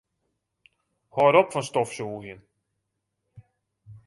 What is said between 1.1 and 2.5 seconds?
Hâld op fan stofsûgjen.